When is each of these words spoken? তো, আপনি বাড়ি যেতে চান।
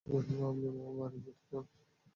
তো, 0.07 0.11
আপনি 0.45 0.67
বাড়ি 0.99 1.19
যেতে 1.25 1.43
চান। 1.51 1.65